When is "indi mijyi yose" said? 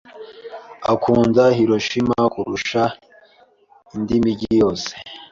3.95-4.91